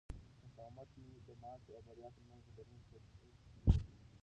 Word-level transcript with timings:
مقاومت 0.45 0.89
مې 1.01 1.09
د 1.27 1.29
ماتې 1.41 1.71
او 1.77 1.81
بریا 1.87 2.09
ترمنځ 2.15 2.41
د 2.45 2.47
ژغورنې 2.53 2.81
کښتۍ 2.91 3.29
وه. 3.31 3.41